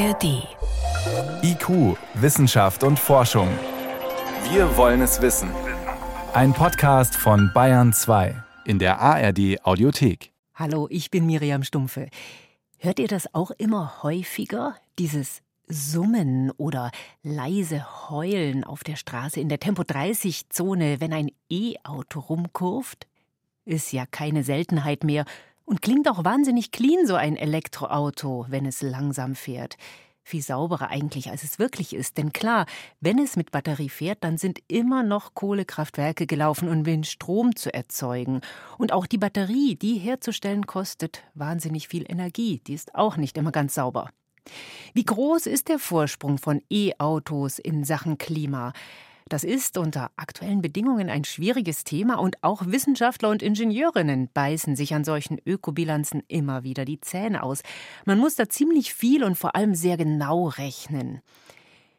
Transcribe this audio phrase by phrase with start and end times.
[0.00, 0.48] ARD.
[1.42, 3.48] IQ, Wissenschaft und Forschung.
[4.50, 5.50] Wir wollen es wissen.
[6.32, 8.34] Ein Podcast von Bayern 2
[8.64, 10.32] in der ARD Audiothek.
[10.54, 12.08] Hallo, ich bin Miriam Stumpfe.
[12.78, 14.74] Hört ihr das auch immer häufiger?
[14.98, 21.30] Dieses Summen oder leise Heulen auf der Straße in der Tempo 30 Zone, wenn ein
[21.50, 23.06] E-Auto rumkurft?
[23.66, 25.26] Ist ja keine Seltenheit mehr
[25.70, 29.76] und klingt auch wahnsinnig clean, so ein Elektroauto, wenn es langsam fährt.
[30.24, 32.18] Viel sauberer eigentlich, als es wirklich ist.
[32.18, 32.66] Denn klar,
[33.00, 37.72] wenn es mit Batterie fährt, dann sind immer noch Kohlekraftwerke gelaufen, um den Strom zu
[37.72, 38.40] erzeugen.
[38.78, 42.60] Und auch die Batterie, die herzustellen, kostet wahnsinnig viel Energie.
[42.66, 44.10] Die ist auch nicht immer ganz sauber.
[44.92, 48.72] Wie groß ist der Vorsprung von E-Autos in Sachen Klima?
[49.30, 54.92] Das ist unter aktuellen Bedingungen ein schwieriges Thema und auch Wissenschaftler und Ingenieurinnen beißen sich
[54.92, 57.62] an solchen Ökobilanzen immer wieder die Zähne aus.
[58.04, 61.20] Man muss da ziemlich viel und vor allem sehr genau rechnen.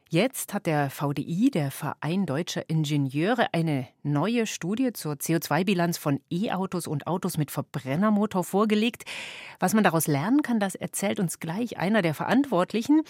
[0.10, 6.86] Jetzt hat der VDI, der Verein Deutscher Ingenieure, eine neue Studie zur CO2-Bilanz von E-Autos
[6.86, 9.06] und Autos mit Verbrennermotor vorgelegt.
[9.58, 13.04] Was man daraus lernen kann, das erzählt uns gleich einer der Verantwortlichen.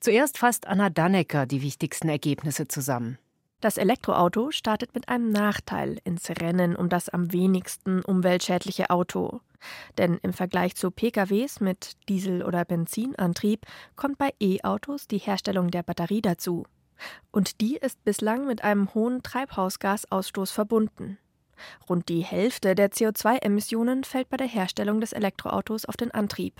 [0.00, 3.18] Zuerst fasst Anna Dannecker die wichtigsten Ergebnisse zusammen.
[3.60, 9.40] Das Elektroauto startet mit einem Nachteil ins Rennen um das am wenigsten umweltschädliche Auto.
[9.96, 15.82] Denn im Vergleich zu PKWs mit Diesel- oder Benzinantrieb kommt bei E-Autos die Herstellung der
[15.82, 16.66] Batterie dazu.
[17.32, 21.18] Und die ist bislang mit einem hohen Treibhausgasausstoß verbunden.
[21.88, 26.54] Rund die Hälfte der CO2-Emissionen fällt bei der Herstellung des Elektroautos auf den Antrieb,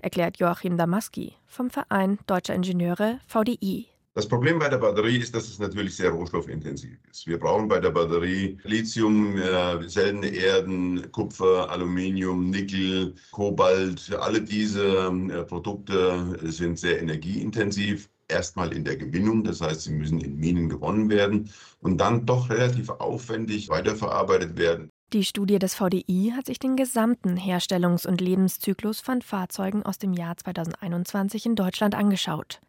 [0.00, 3.93] erklärt Joachim Damaski vom Verein Deutscher Ingenieure VDI.
[4.16, 7.26] Das Problem bei der Batterie ist, dass es natürlich sehr rohstoffintensiv ist.
[7.26, 14.14] Wir brauchen bei der Batterie Lithium, äh, seltene Erden, Kupfer, Aluminium, Nickel, Kobalt.
[14.14, 18.08] Alle diese äh, Produkte sind sehr energieintensiv.
[18.28, 21.50] Erstmal in der Gewinnung, das heißt, sie müssen in Minen gewonnen werden
[21.80, 24.93] und dann doch relativ aufwendig weiterverarbeitet werden.
[25.12, 30.12] Die Studie des VDI hat sich den gesamten Herstellungs- und Lebenszyklus von Fahrzeugen aus dem
[30.12, 32.60] Jahr 2021 in Deutschland angeschaut.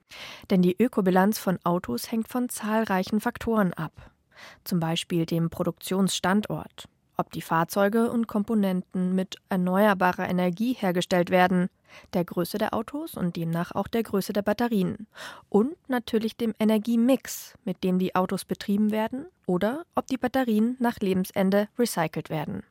[0.50, 4.12] Denn die Ökobilanz von Autos hängt von zahlreichen Faktoren ab.
[4.64, 6.88] Zum Beispiel dem Produktionsstandort,
[7.18, 11.70] ob die Fahrzeuge und Komponenten mit erneuerbarer Energie hergestellt werden,
[12.14, 15.08] der Größe der Autos und demnach auch der Größe der Batterien
[15.50, 21.00] und natürlich dem Energiemix, mit dem die Autos betrieben werden oder ob die Batterien nach
[21.00, 22.64] Lebensende recycelt werden.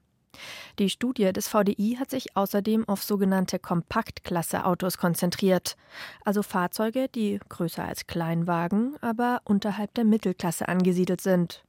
[0.79, 5.77] Die Studie des VDI hat sich außerdem auf sogenannte Kompaktklasse-Autos konzentriert,
[6.25, 11.65] also Fahrzeuge, die größer als Kleinwagen, aber unterhalb der Mittelklasse angesiedelt sind.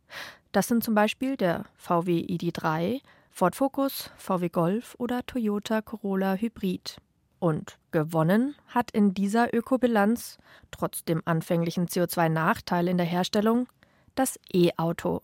[0.55, 6.95] Das sind zum Beispiel der VW ID3, Ford Focus, VW Golf oder Toyota Corolla Hybrid.
[7.39, 10.37] Und gewonnen hat in dieser Ökobilanz,
[10.71, 13.67] trotz dem anfänglichen CO2-Nachteil in der Herstellung,
[14.15, 15.23] das E-Auto.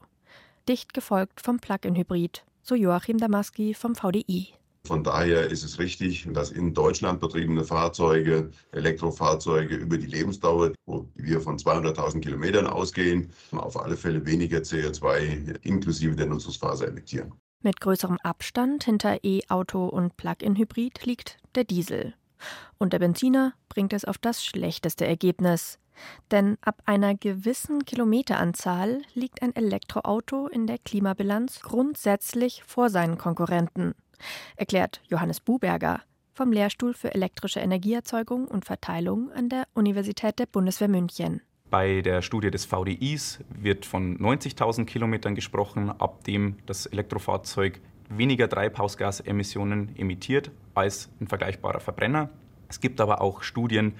[0.67, 4.60] Dicht gefolgt vom Plug-in-Hybrid, so Joachim Damaski vom VDI.
[4.87, 11.07] Von daher ist es richtig, dass in Deutschland betriebene Fahrzeuge, Elektrofahrzeuge über die Lebensdauer, wo
[11.15, 17.33] wir von 200.000 Kilometern ausgehen, auf alle Fälle weniger CO2 inklusive der Nutzungsphase emittieren.
[17.61, 22.15] Mit größerem Abstand hinter E-Auto und Plug-in-Hybrid liegt der Diesel.
[22.79, 25.77] Und der Benziner bringt es auf das schlechteste Ergebnis.
[26.31, 33.93] Denn ab einer gewissen Kilometeranzahl liegt ein Elektroauto in der Klimabilanz grundsätzlich vor seinen Konkurrenten,
[34.55, 36.01] erklärt Johannes Buberger
[36.33, 41.41] vom Lehrstuhl für elektrische Energieerzeugung und Verteilung an der Universität der Bundeswehr München.
[41.69, 48.49] Bei der Studie des VDIs wird von 90.000 Kilometern gesprochen, ab dem das Elektrofahrzeug weniger
[48.49, 52.29] Treibhausgasemissionen emittiert als ein vergleichbarer Verbrenner.
[52.67, 53.93] Es gibt aber auch Studien,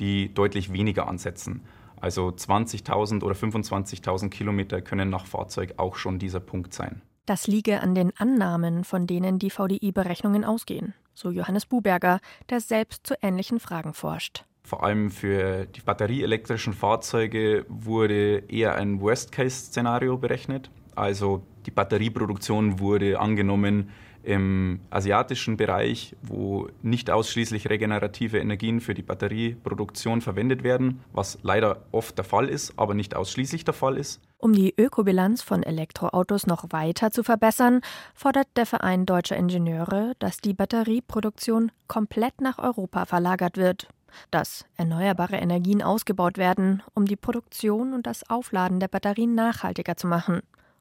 [0.00, 1.62] die deutlich weniger ansetzen.
[2.00, 7.02] Also 20.000 oder 25.000 Kilometer können nach Fahrzeug auch schon dieser Punkt sein.
[7.28, 13.06] Das liege an den Annahmen, von denen die VDI-Berechnungen ausgehen, so Johannes Buberger, der selbst
[13.06, 14.46] zu ähnlichen Fragen forscht.
[14.62, 20.70] Vor allem für die batterieelektrischen Fahrzeuge wurde eher ein Worst-Case-Szenario berechnet.
[20.98, 23.90] Also die Batterieproduktion wurde angenommen
[24.24, 31.84] im asiatischen Bereich, wo nicht ausschließlich regenerative Energien für die Batterieproduktion verwendet werden, was leider
[31.92, 34.20] oft der Fall ist, aber nicht ausschließlich der Fall ist.
[34.38, 37.80] Um die Ökobilanz von Elektroautos noch weiter zu verbessern,
[38.14, 43.88] fordert der Verein Deutscher Ingenieure, dass die Batterieproduktion komplett nach Europa verlagert wird
[44.30, 50.06] dass erneuerbare Energien ausgebaut werden, um die Produktion und das Aufladen der Batterien nachhaltiger zu
[50.06, 50.40] machen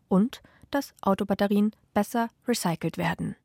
[0.10, 3.36] und dass Autobatterien besser recycelt werden.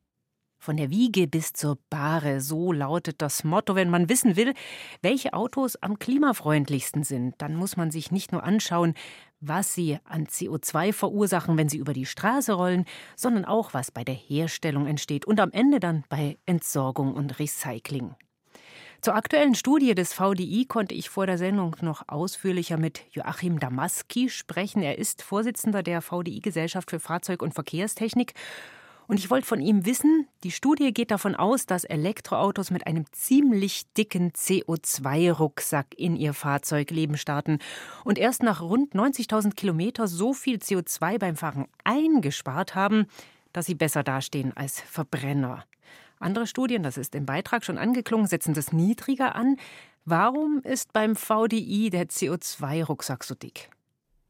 [0.59, 3.75] Von der Wiege bis zur Bahre, so lautet das Motto.
[3.75, 4.55] Wenn man wissen will,
[5.01, 8.95] welche Autos am klimafreundlichsten sind, dann muss man sich nicht nur anschauen,
[9.41, 12.85] was sie an CO2 verursachen, wenn sie über die Straße rollen,
[13.17, 18.15] sondern auch, was bei der Herstellung entsteht und am Ende dann bei Entsorgung und Recycling.
[19.03, 24.29] Zur aktuellen Studie des VDI konnte ich vor der Sendung noch ausführlicher mit Joachim Damaski
[24.29, 24.81] sprechen.
[24.81, 28.35] Er ist Vorsitzender der VDI-Gesellschaft für Fahrzeug- und Verkehrstechnik
[29.09, 33.05] und ich wollte von ihm wissen, die Studie geht davon aus, dass Elektroautos mit einem
[33.11, 37.59] ziemlich dicken CO2-Rucksack in ihr Fahrzeugleben starten
[38.05, 43.07] und erst nach rund 90.000 Kilometer so viel CO2 beim Fahren eingespart haben,
[43.53, 45.65] dass sie besser dastehen als Verbrenner.
[46.23, 49.57] Andere Studien, das ist im Beitrag schon angeklungen, setzen das niedriger an.
[50.05, 53.71] Warum ist beim VDI der CO2-Rucksack so dick?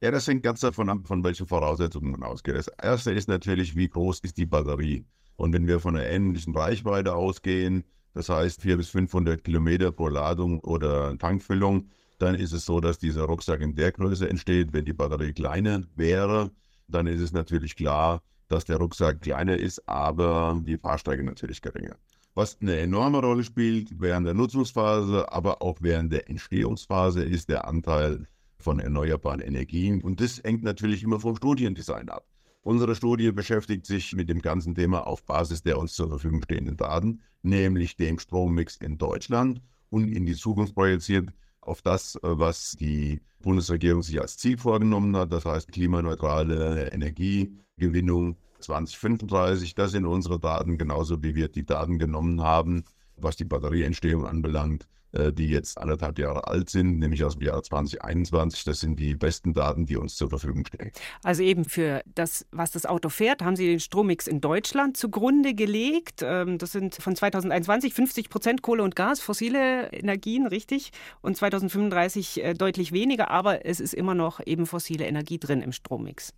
[0.01, 2.57] Ja, das hängt ganz davon ab, von welchen Voraussetzungen man ausgeht.
[2.57, 5.05] Das erste ist natürlich, wie groß ist die Batterie?
[5.37, 7.85] Und wenn wir von einer ähnlichen Reichweite ausgehen,
[8.15, 12.99] das heißt 400 bis 500 Kilometer pro Ladung oder Tankfüllung, dann ist es so, dass
[12.99, 14.73] dieser Rucksack in der Größe entsteht.
[14.73, 16.51] Wenn die Batterie kleiner wäre,
[16.89, 18.23] dann ist es natürlich klar,
[18.53, 21.97] dass der Rucksack kleiner ist, aber die Fahrstrecke natürlich geringer.
[22.35, 27.67] Was eine enorme Rolle spielt während der Nutzungsphase, aber auch während der Entstehungsphase, ist der
[27.67, 28.27] Anteil
[28.59, 30.01] von erneuerbaren Energien.
[30.01, 32.25] Und das hängt natürlich immer vom Studiendesign ab.
[32.63, 36.77] Unsere Studie beschäftigt sich mit dem ganzen Thema auf Basis der uns zur Verfügung stehenden
[36.77, 39.61] Daten, nämlich dem Strommix in Deutschland
[39.91, 45.33] und in die Zukunft projiziert auf das, was die Bundesregierung sich als Ziel vorgenommen hat,
[45.33, 49.75] das heißt klimaneutrale Energiegewinnung 2035.
[49.75, 52.85] Das sind unsere Daten, genauso wie wir die Daten genommen haben,
[53.17, 57.63] was die Batterieentstehung anbelangt, äh, die jetzt anderthalb Jahre alt sind, nämlich aus dem Jahr
[57.63, 58.65] 2021.
[58.65, 60.91] Das sind die besten Daten, die uns zur Verfügung stehen.
[61.23, 65.55] Also eben für das, was das Auto fährt, haben Sie den Strommix in Deutschland zugrunde
[65.55, 66.23] gelegt.
[66.23, 72.43] Ähm, das sind von 2021 50 Prozent Kohle und Gas, fossile Energien, richtig, und 2035
[72.43, 76.33] äh, deutlich weniger, aber es ist immer noch eben fossile Energie drin im Strommix.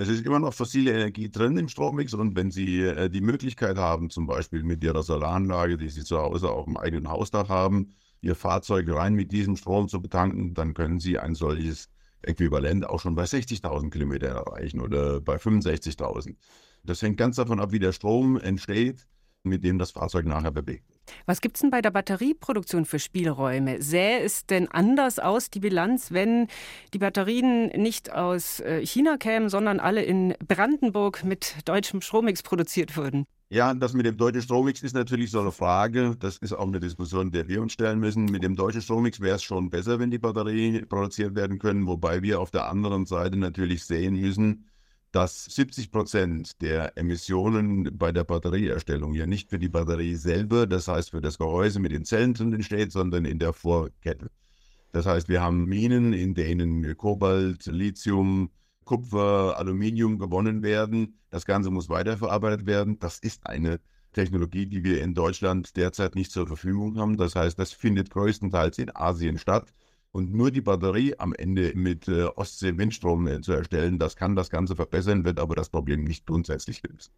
[0.00, 3.76] Es ist immer noch fossile Energie drin im Strommix und wenn Sie äh, die Möglichkeit
[3.76, 7.92] haben, zum Beispiel mit Ihrer Solaranlage, die Sie zu Hause auf dem eigenen Hausdach haben,
[8.22, 11.90] Ihr Fahrzeug rein mit diesem Strom zu betanken, dann können Sie ein solches
[12.22, 16.34] Äquivalent auch schon bei 60.000 Kilometer erreichen oder bei 65.000.
[16.82, 19.06] Das hängt ganz davon ab, wie der Strom entsteht,
[19.42, 20.99] mit dem das Fahrzeug nachher bewegt.
[21.26, 23.80] Was gibt es denn bei der Batterieproduktion für Spielräume?
[23.82, 26.48] Sähe es denn anders aus, die Bilanz, wenn
[26.94, 32.96] die Batterien nicht aus äh, China kämen, sondern alle in Brandenburg mit deutschem Strommix produziert
[32.96, 33.26] würden?
[33.52, 36.14] Ja, das mit dem deutschen Strommix ist natürlich so eine Frage.
[36.16, 38.26] Das ist auch eine Diskussion, der wir uns stellen müssen.
[38.26, 42.22] Mit dem deutschen Strommix wäre es schon besser, wenn die Batterien produziert werden können, wobei
[42.22, 44.69] wir auf der anderen Seite natürlich sehen müssen,
[45.12, 50.88] dass 70 Prozent der Emissionen bei der Batterieerstellung ja nicht für die Batterie selber, das
[50.88, 54.30] heißt für das Gehäuse mit den Zellen drin entsteht, sondern in der Vorkette.
[54.92, 58.50] Das heißt, wir haben Minen, in denen Kobalt, Lithium,
[58.84, 61.18] Kupfer, Aluminium gewonnen werden.
[61.30, 62.98] Das Ganze muss weiterverarbeitet werden.
[62.98, 63.80] Das ist eine
[64.12, 67.16] Technologie, die wir in Deutschland derzeit nicht zur Verfügung haben.
[67.16, 69.72] Das heißt, das findet größtenteils in Asien statt.
[70.12, 74.50] Und nur die Batterie am Ende mit äh, Ostsee-Windstrom äh, zu erstellen, das kann das
[74.50, 77.12] Ganze verbessern, wird aber das Problem nicht grundsätzlich lösen.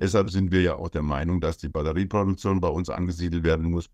[0.00, 3.90] Deshalb sind wir ja auch der Meinung, dass die Batterieproduktion bei uns angesiedelt werden muss,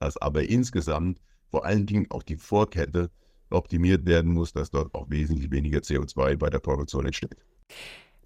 [0.00, 3.10] dass aber insgesamt vor allen Dingen auch die Vorkette
[3.50, 7.36] optimiert werden muss, dass dort auch wesentlich weniger CO2 bei der Produktion entsteht.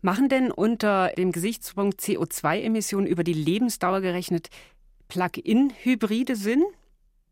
[0.00, 4.48] Machen denn unter dem Gesichtspunkt CO2-Emissionen über die Lebensdauer gerechnet
[5.08, 6.64] Plug-in-Hybride Sinn?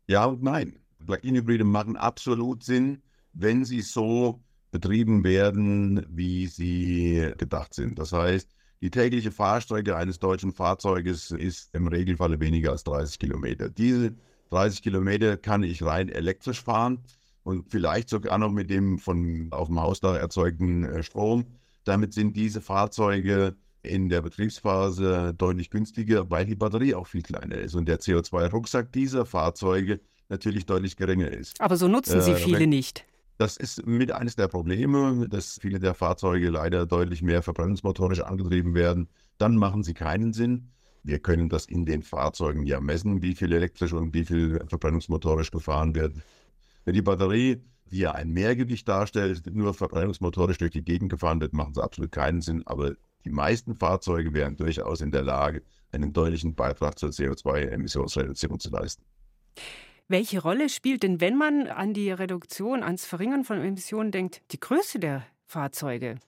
[0.07, 0.77] Ja und nein.
[1.05, 3.01] Plug-in-Hybride machen absolut Sinn,
[3.33, 7.97] wenn sie so betrieben werden, wie sie gedacht sind.
[7.97, 8.49] Das heißt,
[8.81, 13.69] die tägliche Fahrstrecke eines deutschen Fahrzeuges ist im Regelfall weniger als 30 Kilometer.
[13.69, 14.15] Diese
[14.49, 16.99] 30 Kilometer kann ich rein elektrisch fahren
[17.43, 21.45] und vielleicht sogar noch mit dem von auf dem Hausdach erzeugten äh, Strom.
[21.83, 27.57] Damit sind diese Fahrzeuge in der Betriebsphase deutlich günstiger, weil die Batterie auch viel kleiner
[27.57, 31.59] ist und der CO2-Rucksack dieser Fahrzeuge natürlich deutlich geringer ist.
[31.59, 33.05] Aber so nutzen sie äh, viele nicht.
[33.37, 38.75] Das ist mit eines der Probleme, dass viele der Fahrzeuge leider deutlich mehr verbrennungsmotorisch angetrieben
[38.75, 39.09] werden.
[39.37, 40.69] Dann machen sie keinen Sinn.
[41.03, 45.51] Wir können das in den Fahrzeugen ja messen, wie viel elektrisch und wie viel verbrennungsmotorisch
[45.51, 46.15] gefahren wird.
[46.85, 51.53] Wenn die Batterie, die ja ein Mehrgewicht darstellt, nur verbrennungsmotorisch durch die Gegend gefahren wird,
[51.53, 52.63] macht es absolut keinen Sinn.
[52.65, 52.93] Aber
[53.25, 59.03] die meisten Fahrzeuge wären durchaus in der Lage, einen deutlichen Beitrag zur CO2-Emissionsreduktion zu leisten.
[60.07, 64.59] Welche Rolle spielt denn, wenn man an die Reduktion, ans Verringern von Emissionen denkt, die
[64.59, 66.19] Größe der Fahrzeuge?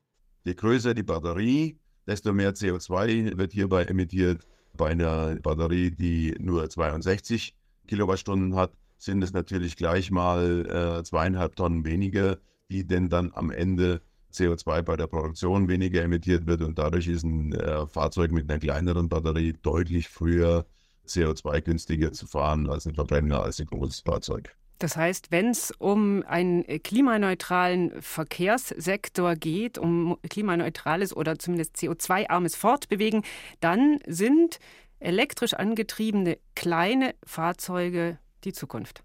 [0.46, 4.48] Je größer die Batterie, desto mehr CO2 wird hierbei emittiert.
[4.76, 7.54] Bei einer Batterie, die nur 62
[7.86, 10.66] Kilowattstunden hat, sind es natürlich gleich mal
[11.00, 12.40] äh, zweieinhalb Tonnen weniger,
[12.72, 14.02] die denn dann am Ende
[14.34, 18.60] CO2 bei der Produktion weniger emittiert wird und dadurch ist ein äh, Fahrzeug mit einer
[18.60, 20.66] kleineren Batterie deutlich früher
[21.08, 24.56] CO2-günstiger zu fahren als ein Verbrenner, als ein großes Fahrzeug.
[24.80, 33.24] Das heißt, wenn es um einen klimaneutralen Verkehrssektor geht, um klimaneutrales oder zumindest CO2-armes Fortbewegen,
[33.60, 34.60] dann sind
[35.00, 39.04] elektrisch angetriebene kleine Fahrzeuge die Zukunft.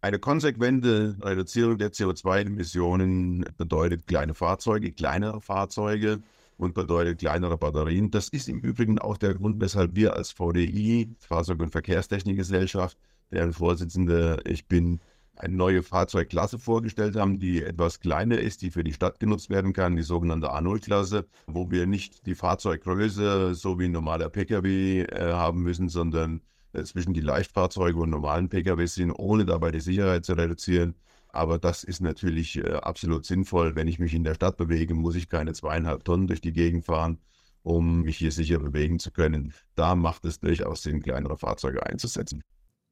[0.00, 6.22] Eine konsequente Reduzierung der CO2-Emissionen bedeutet kleine Fahrzeuge, kleinere Fahrzeuge
[6.58, 8.10] und bedeutet kleinere Batterien.
[8.10, 12.98] Das ist im Übrigen auch der Grund, weshalb wir als VDI, Fahrzeug- und Verkehrstechnikgesellschaft,
[13.30, 15.00] deren Vorsitzende ich bin,
[15.36, 19.72] eine neue Fahrzeugklasse vorgestellt haben, die etwas kleiner ist, die für die Stadt genutzt werden
[19.72, 25.32] kann, die sogenannte A0-Klasse, wo wir nicht die Fahrzeuggröße so wie ein normaler Pkw äh,
[25.32, 26.40] haben müssen, sondern
[26.72, 30.96] äh, zwischen die Leichtfahrzeuge und normalen Pkw sind, ohne dabei die Sicherheit zu reduzieren.
[31.28, 33.76] Aber das ist natürlich äh, absolut sinnvoll.
[33.76, 36.84] Wenn ich mich in der Stadt bewege, muss ich keine zweieinhalb Tonnen durch die Gegend
[36.84, 37.18] fahren,
[37.62, 39.52] um mich hier sicher bewegen zu können.
[39.74, 42.42] Da macht es durchaus Sinn, kleinere Fahrzeuge einzusetzen.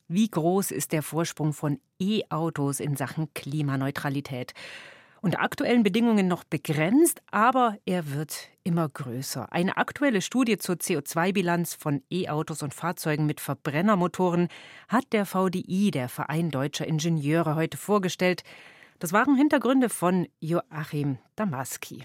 [0.08, 4.52] Wie groß ist der Vorsprung von E-Autos in Sachen Klimaneutralität?
[5.26, 9.52] Unter aktuellen Bedingungen noch begrenzt, aber er wird immer größer.
[9.52, 14.46] Eine aktuelle Studie zur CO2-Bilanz von E-Autos und Fahrzeugen mit Verbrennermotoren
[14.86, 18.44] hat der VDI, der Verein Deutscher Ingenieure, heute vorgestellt.
[19.00, 22.04] Das waren Hintergründe von Joachim Damaski.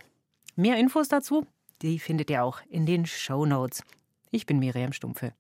[0.56, 1.46] Mehr Infos dazu,
[1.84, 3.84] die findet ihr auch in den Show Notes.
[4.32, 5.34] Ich bin Miriam Stumpfe.